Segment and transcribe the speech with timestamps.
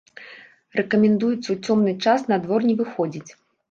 [0.79, 3.29] Рэкамендуецца ў цёмны час на двор не выходзіць.